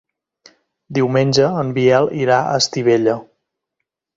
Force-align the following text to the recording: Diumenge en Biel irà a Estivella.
Diumenge 0.99 1.49
en 1.65 1.69
Biel 1.75 2.11
irà 2.23 2.39
a 2.47 2.59
Estivella. 2.63 3.17